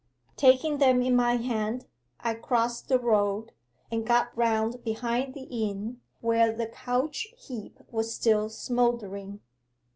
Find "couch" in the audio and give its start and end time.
6.65-7.27